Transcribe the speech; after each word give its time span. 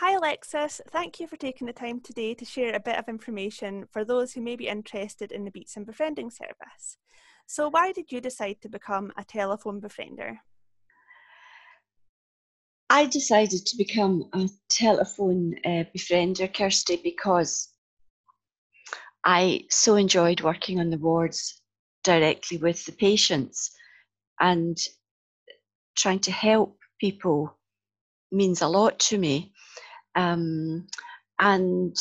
Hi 0.00 0.14
Alexis, 0.14 0.80
thank 0.90 1.18
you 1.18 1.26
for 1.26 1.36
taking 1.36 1.66
the 1.66 1.72
time 1.72 2.00
today 2.00 2.32
to 2.32 2.44
share 2.44 2.72
a 2.72 2.78
bit 2.78 2.96
of 3.00 3.08
information 3.08 3.84
for 3.90 4.04
those 4.04 4.32
who 4.32 4.40
may 4.40 4.54
be 4.54 4.68
interested 4.68 5.32
in 5.32 5.44
the 5.44 5.50
Beatson 5.50 5.84
Befriending 5.84 6.30
service. 6.30 6.98
So, 7.48 7.68
why 7.68 7.90
did 7.90 8.12
you 8.12 8.20
decide 8.20 8.60
to 8.60 8.68
become 8.68 9.12
a 9.16 9.24
telephone 9.24 9.80
befriender? 9.80 10.36
I 12.88 13.06
decided 13.06 13.66
to 13.66 13.76
become 13.76 14.28
a 14.34 14.48
telephone 14.70 15.56
uh, 15.64 15.82
befriender, 15.92 16.54
Kirsty, 16.54 17.00
because 17.02 17.68
I 19.24 19.64
so 19.68 19.96
enjoyed 19.96 20.42
working 20.42 20.78
on 20.78 20.90
the 20.90 20.98
wards 20.98 21.60
directly 22.04 22.58
with 22.58 22.84
the 22.86 22.92
patients 22.92 23.72
and 24.38 24.78
trying 25.96 26.20
to 26.20 26.30
help 26.30 26.78
people 27.00 27.58
means 28.30 28.62
a 28.62 28.68
lot 28.68 29.00
to 29.00 29.18
me. 29.18 29.52
Um, 30.18 30.88
and 31.38 31.96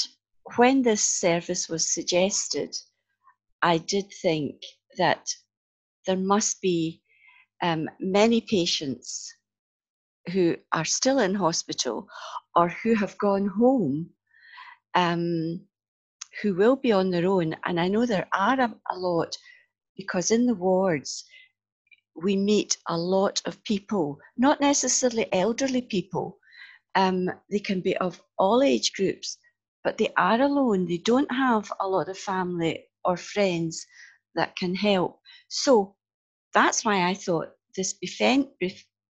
when 0.55 0.81
this 0.81 1.03
service 1.03 1.69
was 1.69 1.93
suggested, 1.93 2.75
I 3.61 3.77
did 3.77 4.05
think 4.21 4.55
that 4.97 5.29
there 6.07 6.17
must 6.17 6.59
be 6.61 7.01
um, 7.61 7.87
many 7.99 8.41
patients 8.41 9.33
who 10.31 10.55
are 10.73 10.85
still 10.85 11.19
in 11.19 11.35
hospital 11.35 12.07
or 12.55 12.69
who 12.69 12.95
have 12.95 13.17
gone 13.19 13.47
home 13.47 14.09
um, 14.95 15.61
who 16.41 16.55
will 16.55 16.75
be 16.75 16.91
on 16.91 17.11
their 17.11 17.27
own. 17.27 17.55
And 17.65 17.79
I 17.79 17.87
know 17.87 18.05
there 18.05 18.27
are 18.33 18.59
a, 18.59 18.75
a 18.91 18.97
lot 18.97 19.37
because 19.95 20.31
in 20.31 20.47
the 20.47 20.55
wards, 20.55 21.23
we 22.15 22.35
meet 22.35 22.77
a 22.87 22.97
lot 22.97 23.41
of 23.45 23.63
people, 23.63 24.17
not 24.37 24.59
necessarily 24.59 25.31
elderly 25.31 25.83
people. 25.83 26.39
Um, 26.97 27.29
they 27.51 27.59
can 27.59 27.81
be 27.81 27.95
of 27.97 28.19
all 28.37 28.61
age 28.63 28.91
groups, 28.93 29.37
but 29.83 29.97
they 29.97 30.09
are 30.17 30.41
alone. 30.41 30.87
They 30.87 30.97
don't 30.97 31.31
have 31.31 31.71
a 31.79 31.87
lot 31.87 32.09
of 32.09 32.17
family 32.17 32.85
or 33.05 33.15
friends 33.17 33.85
that 34.35 34.55
can 34.55 34.75
help. 34.75 35.19
So 35.47 35.95
that's 36.53 36.83
why 36.83 37.07
I 37.07 37.13
thought 37.13 37.49
this 37.75 37.93
befriend, 37.93 38.47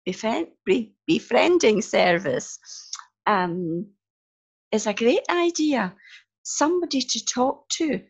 befriend, 0.07 0.47
befriending 1.07 1.83
service 1.83 2.59
um, 3.27 3.87
is 4.71 4.87
a 4.87 4.95
great 4.95 5.25
idea. 5.29 5.93
Somebody 6.45 7.03
to 7.03 7.25
talk 7.25 7.69
to 7.79 8.01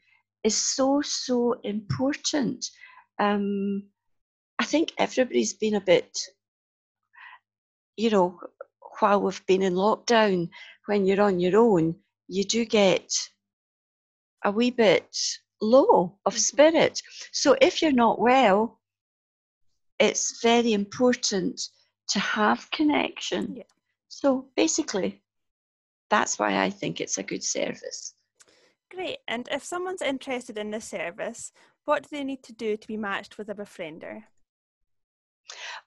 is 0.45 0.57
so, 0.57 1.01
so 1.03 1.55
important. 1.65 2.65
Um, 3.19 3.85
I 4.59 4.65
think 4.65 4.93
everybody's 4.99 5.55
been 5.55 5.75
a 5.75 5.81
bit, 5.81 6.17
you 7.97 8.11
know, 8.11 8.39
while 9.01 9.21
we've 9.21 9.45
been 9.47 9.63
in 9.63 9.75
lockdown, 9.75 10.49
when 10.87 11.07
you're 11.07 11.23
on 11.23 11.41
your 11.41 11.59
own, 11.59 11.97
you 12.29 12.45
do 12.45 12.65
get 12.65 13.11
a 14.45 14.51
wee 14.51 14.71
bit 14.71 15.17
low 15.61 16.19
of 16.27 16.35
mm-hmm. 16.35 16.39
spirit. 16.39 17.01
So 17.33 17.57
if 17.61 17.83
you're 17.83 17.93
not 17.93 18.21
well, 18.21 18.81
it's 19.99 20.43
very 20.43 20.73
important 20.73 21.61
to 22.09 22.19
have 22.19 22.71
connection. 22.71 23.57
Yeah. 23.57 23.63
So 24.09 24.49
basically, 24.57 25.23
that's 26.11 26.39
why 26.39 26.63
I 26.63 26.71
think 26.71 27.01
it's 27.01 27.19
a 27.19 27.23
good 27.23 27.45
service. 27.45 28.15
Great. 28.91 29.19
And 29.29 29.49
if 29.51 29.65
someone's 29.65 30.03
interested 30.03 30.59
in 30.59 30.71
this 30.71 30.85
service, 30.85 31.53
what 31.85 32.03
do 32.03 32.09
they 32.13 32.25
need 32.25 32.43
to 32.45 32.53
do 32.53 32.77
to 32.77 32.87
be 32.87 32.97
matched 32.97 33.39
with 33.39 33.49
a 33.49 33.55
befriender? 33.55 34.25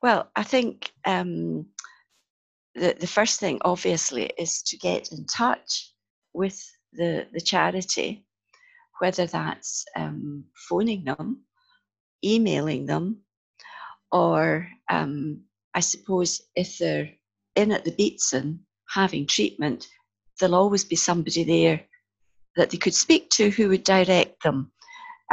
Well, 0.02 0.30
I 0.36 0.44
think 0.44 0.92
um, 1.06 1.68
the, 2.76 2.96
the 3.00 3.08
first 3.08 3.40
thing, 3.40 3.60
obviously, 3.64 4.30
is 4.38 4.62
to 4.64 4.78
get 4.78 5.12
in 5.12 5.26
touch 5.26 5.94
with 6.34 6.62
the, 6.94 7.28
the 7.34 7.42
charity, 7.42 8.26
whether 9.00 9.26
that's 9.26 9.86
um, 9.96 10.44
phoning 10.70 11.06
them, 11.06 11.44
emailing 12.24 12.86
them, 12.86 13.22
or 14.12 14.68
um, 14.90 15.42
I 15.74 15.80
suppose 15.80 16.42
if 16.56 16.78
they're 16.78 17.10
in 17.56 17.72
at 17.72 17.86
the 17.86 17.92
Beatson 17.92 18.60
having 18.90 19.26
treatment, 19.26 19.88
there'll 20.40 20.56
always 20.56 20.84
be 20.84 20.96
somebody 20.96 21.44
there 21.44 21.82
that 22.56 22.70
they 22.70 22.78
could 22.78 22.94
speak 22.94 23.30
to 23.32 23.50
who 23.50 23.70
would 23.70 23.84
direct 23.84 24.44
them. 24.44 24.72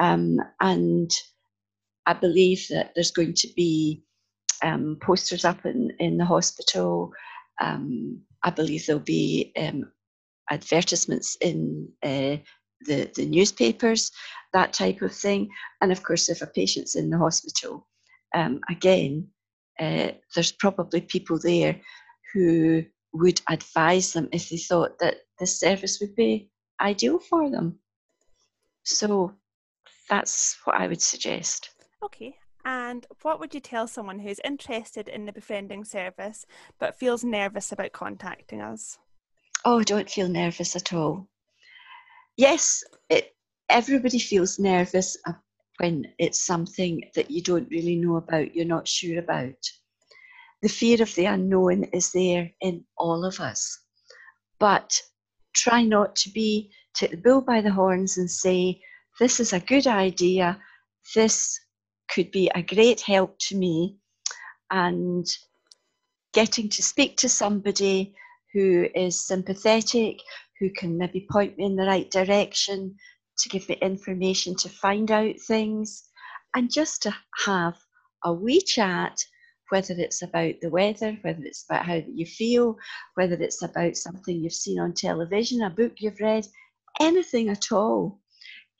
Um, 0.00 0.38
and 0.60 1.10
I 2.06 2.14
believe 2.14 2.66
that 2.70 2.92
there's 2.94 3.10
going 3.10 3.34
to 3.34 3.48
be 3.54 4.02
um, 4.62 4.98
posters 5.02 5.44
up 5.44 5.64
in, 5.64 5.92
in 5.98 6.18
the 6.18 6.24
hospital. 6.24 7.12
Um, 7.60 8.22
I 8.42 8.50
believe 8.50 8.86
there'll 8.86 9.00
be 9.00 9.52
um, 9.56 9.92
advertisements 10.50 11.36
in 11.40 11.88
uh, 12.02 12.36
the, 12.86 13.10
the 13.14 13.26
newspapers, 13.26 14.10
that 14.52 14.72
type 14.72 15.02
of 15.02 15.14
thing. 15.14 15.48
And 15.80 15.92
of 15.92 16.02
course, 16.02 16.28
if 16.28 16.42
a 16.42 16.46
patient's 16.46 16.96
in 16.96 17.10
the 17.10 17.18
hospital, 17.18 17.86
um, 18.34 18.60
again, 18.70 19.28
uh, 19.80 20.12
there's 20.34 20.52
probably 20.52 21.00
people 21.00 21.38
there 21.38 21.80
who 22.32 22.84
would 23.12 23.40
advise 23.48 24.12
them 24.12 24.28
if 24.32 24.48
they 24.48 24.56
thought 24.56 24.98
that 25.00 25.16
this 25.38 25.58
service 25.60 25.98
would 26.00 26.14
be 26.14 26.50
ideal 26.80 27.18
for 27.18 27.50
them. 27.50 27.78
So 28.84 29.32
that's 30.08 30.56
what 30.64 30.76
I 30.76 30.86
would 30.88 31.02
suggest. 31.02 31.70
Okay. 32.02 32.36
And 32.64 33.06
what 33.22 33.40
would 33.40 33.54
you 33.54 33.60
tell 33.60 33.88
someone 33.88 34.20
who's 34.20 34.40
interested 34.44 35.08
in 35.08 35.26
the 35.26 35.32
befriending 35.32 35.84
service 35.84 36.46
but 36.78 36.96
feels 36.96 37.24
nervous 37.24 37.72
about 37.72 37.92
contacting 37.92 38.60
us? 38.60 38.98
Oh, 39.64 39.82
don't 39.82 40.10
feel 40.10 40.28
nervous 40.28 40.76
at 40.76 40.92
all. 40.92 41.28
Yes, 42.36 42.82
it, 43.10 43.34
everybody 43.68 44.18
feels 44.18 44.58
nervous 44.58 45.16
uh, 45.26 45.32
when 45.78 46.06
it's 46.18 46.44
something 46.44 47.02
that 47.14 47.30
you 47.30 47.42
don't 47.42 47.70
really 47.70 47.96
know 47.96 48.16
about, 48.16 48.54
you're 48.54 48.64
not 48.64 48.88
sure 48.88 49.18
about. 49.18 49.54
The 50.62 50.68
fear 50.68 51.02
of 51.02 51.14
the 51.14 51.26
unknown 51.26 51.84
is 51.92 52.12
there 52.12 52.50
in 52.60 52.84
all 52.96 53.24
of 53.24 53.40
us. 53.40 53.80
But 54.58 55.00
try 55.54 55.82
not 55.82 56.14
to 56.16 56.30
be, 56.30 56.70
take 56.94 57.10
the 57.10 57.16
bull 57.16 57.40
by 57.40 57.60
the 57.60 57.72
horns 57.72 58.18
and 58.18 58.30
say, 58.30 58.80
this 59.18 59.40
is 59.40 59.52
a 59.52 59.60
good 59.60 59.86
idea, 59.86 60.60
this 61.14 61.58
could 62.08 62.30
be 62.30 62.50
a 62.54 62.62
great 62.62 63.00
help 63.00 63.36
to 63.48 63.56
me. 63.56 63.96
And 64.70 65.26
getting 66.32 66.68
to 66.70 66.82
speak 66.82 67.16
to 67.18 67.28
somebody 67.28 68.14
who 68.52 68.88
is 68.94 69.26
sympathetic, 69.26 70.18
who 70.60 70.70
can 70.70 70.96
maybe 70.96 71.26
point 71.30 71.58
me 71.58 71.64
in 71.64 71.76
the 71.76 71.86
right 71.86 72.10
direction, 72.10 72.96
to 73.38 73.48
give 73.48 73.68
me 73.68 73.76
information 73.82 74.54
to 74.56 74.68
find 74.68 75.10
out 75.10 75.34
things, 75.46 76.04
and 76.54 76.72
just 76.72 77.02
to 77.02 77.14
have 77.44 77.76
a 78.24 78.32
wee 78.32 78.60
chat, 78.60 79.18
whether 79.70 79.94
it's 79.94 80.22
about 80.22 80.54
the 80.60 80.70
weather, 80.70 81.18
whether 81.22 81.42
it's 81.42 81.64
about 81.68 81.86
how 81.86 82.00
you 82.12 82.26
feel, 82.26 82.76
whether 83.14 83.34
it's 83.34 83.62
about 83.62 83.96
something 83.96 84.38
you've 84.38 84.52
seen 84.52 84.78
on 84.78 84.92
television, 84.92 85.62
a 85.62 85.70
book 85.70 85.92
you've 85.98 86.20
read, 86.20 86.46
anything 87.00 87.48
at 87.48 87.72
all. 87.72 88.20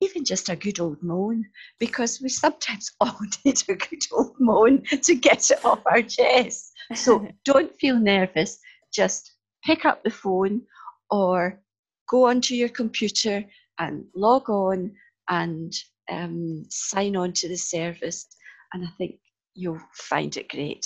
Even 0.02 0.24
just 0.24 0.48
a 0.48 0.56
good 0.56 0.80
old 0.80 1.00
moan, 1.00 1.44
because 1.78 2.20
we 2.20 2.28
sometimes 2.28 2.90
all 3.00 3.16
need 3.44 3.62
a 3.68 3.74
good 3.74 4.02
old 4.10 4.34
moan 4.40 4.82
to 5.02 5.14
get 5.14 5.48
it 5.50 5.64
off 5.64 5.80
our 5.86 6.02
chest. 6.02 6.72
So 6.94 7.26
don't 7.44 7.72
feel 7.78 7.98
nervous, 7.98 8.58
just 8.92 9.32
pick 9.64 9.84
up 9.84 10.02
the 10.02 10.10
phone 10.10 10.62
or 11.08 11.60
go 12.08 12.26
onto 12.28 12.54
your 12.54 12.68
computer 12.68 13.44
and 13.78 14.04
log 14.16 14.50
on 14.50 14.92
and 15.28 15.72
um, 16.10 16.64
sign 16.68 17.14
on 17.14 17.32
to 17.34 17.48
the 17.48 17.56
service. 17.56 18.26
And 18.74 18.84
I 18.84 18.88
think 18.98 19.20
you'll 19.54 19.80
find 19.94 20.36
it 20.36 20.48
great. 20.48 20.84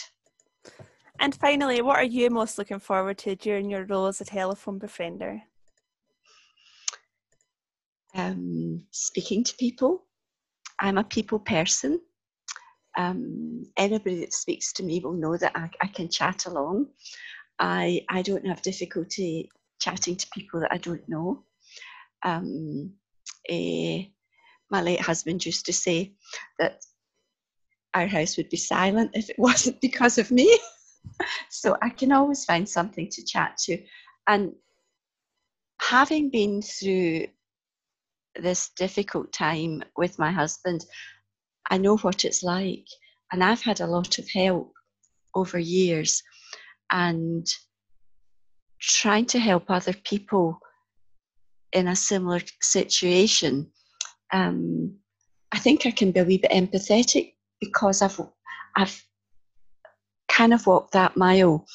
And 1.18 1.34
finally, 1.34 1.80
what 1.80 1.96
are 1.96 2.04
you 2.04 2.28
most 2.28 2.58
looking 2.58 2.78
forward 2.78 3.16
to 3.18 3.34
during 3.34 3.70
your 3.70 3.84
role 3.84 4.06
as 4.06 4.20
a 4.20 4.24
telephone 4.24 4.78
befriender? 4.78 5.40
Um, 8.16 8.84
speaking 8.90 9.44
to 9.44 9.54
people. 9.56 10.04
I'm 10.80 10.98
a 10.98 11.04
people 11.04 11.38
person. 11.38 12.00
Um, 12.98 13.64
anybody 13.76 14.20
that 14.20 14.32
speaks 14.32 14.72
to 14.74 14.82
me 14.82 15.00
will 15.00 15.12
know 15.12 15.36
that 15.36 15.52
I, 15.54 15.70
I 15.82 15.86
can 15.86 16.08
chat 16.08 16.46
along. 16.46 16.86
I, 17.58 18.04
I 18.08 18.22
don't 18.22 18.46
have 18.46 18.62
difficulty 18.62 19.50
chatting 19.80 20.16
to 20.16 20.26
people 20.34 20.60
that 20.60 20.72
I 20.72 20.78
don't 20.78 21.06
know 21.08 21.44
um, 22.26 22.92
uh, 23.50 23.98
my 24.70 24.82
late 24.82 25.00
husband 25.00 25.44
used 25.46 25.66
to 25.66 25.72
say 25.72 26.12
that 26.58 26.84
our 27.94 28.06
house 28.06 28.36
would 28.36 28.48
be 28.50 28.56
silent 28.56 29.12
if 29.14 29.30
it 29.30 29.38
wasn't 29.38 29.80
because 29.80 30.18
of 30.18 30.30
me. 30.30 30.58
so 31.50 31.76
I 31.82 31.90
can 31.90 32.12
always 32.12 32.44
find 32.44 32.68
something 32.68 33.08
to 33.10 33.24
chat 33.24 33.56
to. 33.64 33.78
And 34.26 34.52
having 35.80 36.30
been 36.30 36.62
through 36.62 37.26
this 38.42 38.70
difficult 38.76 39.32
time 39.32 39.82
with 39.96 40.18
my 40.18 40.30
husband, 40.30 40.84
I 41.70 41.78
know 41.78 41.96
what 41.98 42.24
it's 42.24 42.42
like. 42.42 42.86
And 43.32 43.42
I've 43.42 43.62
had 43.62 43.80
a 43.80 43.86
lot 43.86 44.18
of 44.18 44.28
help 44.30 44.72
over 45.34 45.58
years. 45.58 46.22
And 46.90 47.46
trying 48.80 49.26
to 49.26 49.38
help 49.38 49.64
other 49.68 49.94
people 50.04 50.58
in 51.72 51.88
a 51.88 51.96
similar 51.96 52.40
situation, 52.62 53.70
um, 54.32 54.96
I 55.52 55.58
think 55.58 55.86
I 55.86 55.90
can 55.90 56.12
be 56.12 56.20
a 56.20 56.24
wee 56.24 56.38
bit 56.38 56.50
empathetic 56.50 57.34
because 57.60 58.02
I've 58.02 58.20
I've 58.76 59.02
kind 60.28 60.52
of 60.52 60.66
walked 60.66 60.92
that 60.92 61.16
mile. 61.16 61.66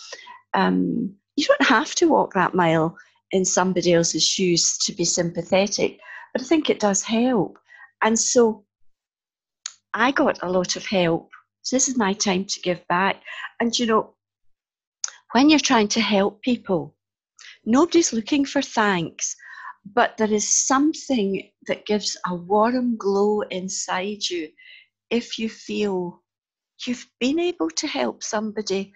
Um, 0.53 1.15
you 1.35 1.45
don't 1.45 1.67
have 1.67 1.95
to 1.95 2.09
walk 2.09 2.33
that 2.33 2.53
mile 2.53 2.95
in 3.31 3.45
somebody 3.45 3.93
else's 3.93 4.25
shoes 4.25 4.77
to 4.79 4.93
be 4.93 5.05
sympathetic, 5.05 5.99
but 6.33 6.41
I 6.41 6.45
think 6.45 6.69
it 6.69 6.79
does 6.79 7.03
help. 7.03 7.57
And 8.01 8.17
so 8.17 8.65
I 9.93 10.11
got 10.11 10.39
a 10.41 10.49
lot 10.49 10.75
of 10.75 10.85
help. 10.85 11.29
So 11.61 11.75
this 11.75 11.89
is 11.89 11.97
my 11.97 12.13
time 12.13 12.45
to 12.45 12.61
give 12.61 12.85
back. 12.87 13.21
And 13.59 13.77
you 13.77 13.85
know, 13.85 14.15
when 15.33 15.49
you're 15.49 15.59
trying 15.59 15.87
to 15.89 16.01
help 16.01 16.41
people, 16.41 16.95
nobody's 17.65 18.13
looking 18.13 18.45
for 18.45 18.61
thanks, 18.61 19.35
but 19.85 20.17
there 20.17 20.31
is 20.31 20.47
something 20.67 21.49
that 21.67 21.85
gives 21.85 22.17
a 22.27 22.35
warm 22.35 22.97
glow 22.97 23.41
inside 23.41 24.29
you 24.29 24.49
if 25.09 25.37
you 25.37 25.49
feel 25.49 26.21
you've 26.85 27.07
been 27.19 27.39
able 27.39 27.69
to 27.69 27.87
help 27.87 28.23
somebody 28.23 28.93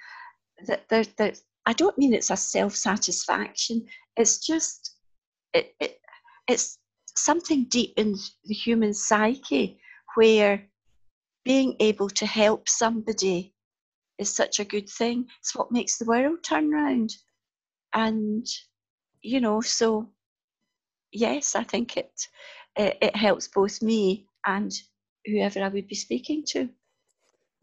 that 0.66 0.88
there, 0.90 1.06
that 1.18 1.40
I 1.66 1.74
don't 1.74 1.98
mean 1.98 2.14
it's 2.14 2.30
a 2.30 2.38
self 2.38 2.76
satisfaction. 2.76 3.86
It's 4.18 4.40
just 4.40 4.96
it, 5.54 5.76
it 5.80 6.00
it's 6.48 6.78
something 7.18 7.66
deep 7.66 7.94
in 7.98 8.16
the 8.46 8.54
human 8.54 8.94
psyche 8.94 9.80
where 10.16 10.68
being 11.44 11.76
able 11.80 12.10
to 12.10 12.26
help 12.26 12.68
somebody 12.68 13.54
is 14.18 14.34
such 14.34 14.60
a 14.60 14.66
good 14.66 14.90
thing. 14.90 15.28
It's 15.40 15.56
what 15.56 15.72
makes 15.72 15.98
the 15.98 16.06
world 16.06 16.44
turn 16.44 16.72
round. 16.72 17.16
And, 17.94 18.46
you 19.22 19.40
know, 19.42 19.62
so 19.62 20.10
yes, 21.12 21.56
I 21.56 21.64
think 21.64 21.98
it, 21.98 22.28
it, 22.76 22.98
it 23.02 23.16
helps 23.16 23.48
both 23.48 23.82
me 23.82 24.28
and 24.46 24.72
whoever 25.26 25.62
I 25.62 25.70
would 25.70 25.88
be 25.88 25.96
speaking 25.96 26.44
to. 26.50 26.70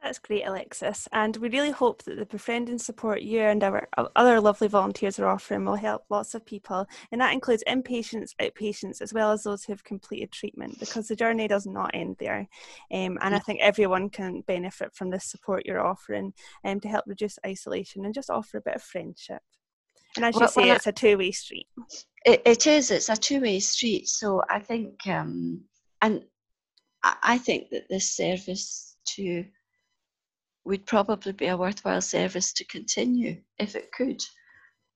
That's 0.02 0.18
great, 0.18 0.42
Alexis. 0.44 1.08
And 1.12 1.36
we 1.36 1.48
really 1.48 1.70
hope 1.70 2.02
that 2.02 2.16
the 2.16 2.26
befriending 2.26 2.78
support 2.78 3.22
you 3.22 3.40
and 3.40 3.62
our 3.62 3.86
other 4.16 4.40
lovely 4.40 4.66
volunteers 4.66 5.20
are 5.20 5.28
offering 5.28 5.64
will 5.64 5.76
help 5.76 6.02
lots 6.10 6.34
of 6.34 6.44
people. 6.44 6.86
And 7.12 7.20
that 7.20 7.32
includes 7.32 7.62
inpatients, 7.68 8.30
outpatients, 8.40 9.00
as 9.00 9.14
well 9.14 9.30
as 9.30 9.44
those 9.44 9.62
who 9.62 9.72
have 9.72 9.84
completed 9.84 10.32
treatment, 10.32 10.80
because 10.80 11.06
the 11.06 11.14
journey 11.14 11.46
does 11.46 11.66
not 11.66 11.92
end 11.94 12.16
there. 12.18 12.48
Um, 12.90 13.16
and 13.22 13.32
I 13.32 13.38
think 13.38 13.60
everyone 13.60 14.10
can 14.10 14.40
benefit 14.40 14.92
from 14.92 15.10
this 15.10 15.24
support 15.30 15.66
you're 15.66 15.86
offering 15.86 16.32
um, 16.64 16.80
to 16.80 16.88
help 16.88 17.04
reduce 17.06 17.38
isolation 17.46 18.04
and 18.04 18.12
just 18.12 18.28
offer 18.28 18.58
a 18.58 18.62
bit 18.62 18.74
of 18.74 18.82
friendship. 18.82 19.42
And 20.16 20.24
as 20.24 20.34
you 20.34 20.40
well, 20.40 20.48
say, 20.48 20.62
well, 20.62 20.76
it's 20.76 20.88
a 20.88 20.92
two 20.92 21.16
way 21.16 21.30
street. 21.30 21.68
It, 22.26 22.42
it 22.44 22.66
is, 22.66 22.90
it's 22.90 23.08
a 23.08 23.16
two 23.16 23.40
way 23.40 23.60
street. 23.60 24.08
So 24.08 24.42
I 24.50 24.58
think, 24.58 25.06
um, 25.06 25.62
and 26.00 26.24
I 27.04 27.38
think 27.38 27.70
that 27.70 27.88
this 27.88 28.16
service 28.16 28.96
to 29.14 29.44
would 30.64 30.86
probably 30.86 31.32
be 31.32 31.46
a 31.46 31.56
worthwhile 31.56 32.00
service 32.00 32.52
to 32.52 32.64
continue 32.64 33.40
if 33.58 33.74
it 33.74 33.90
could, 33.92 34.22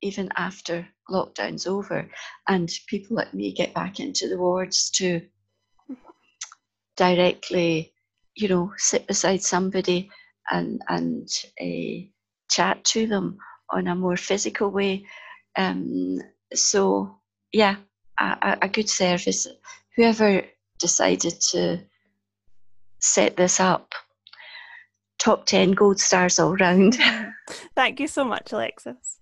even 0.02 0.28
after 0.36 0.86
lockdown's 1.10 1.66
over, 1.66 2.08
and 2.48 2.70
people 2.86 3.16
like 3.16 3.34
me 3.34 3.52
get 3.52 3.74
back 3.74 4.00
into 4.00 4.28
the 4.28 4.38
wards 4.38 4.90
to 4.90 5.20
directly, 6.96 7.92
you 8.34 8.48
know, 8.48 8.72
sit 8.76 9.06
beside 9.06 9.42
somebody 9.42 10.10
and 10.50 10.80
and 10.88 11.28
uh, 11.60 12.06
chat 12.48 12.84
to 12.84 13.06
them 13.06 13.38
on 13.70 13.88
a 13.88 13.94
more 13.94 14.16
physical 14.16 14.70
way. 14.70 15.04
Um, 15.56 16.20
so 16.54 17.18
yeah, 17.52 17.76
a, 18.20 18.58
a 18.62 18.68
good 18.68 18.88
service. 18.88 19.46
Whoever 19.96 20.42
decided 20.78 21.40
to 21.52 21.80
set 23.00 23.36
this 23.36 23.60
up 23.60 23.92
top 25.26 25.44
10 25.44 25.72
gold 25.72 25.98
stars 25.98 26.38
all 26.38 26.54
round. 26.54 26.96
Thank 27.74 27.98
you 27.98 28.06
so 28.06 28.24
much, 28.24 28.52
Alexis. 28.52 29.18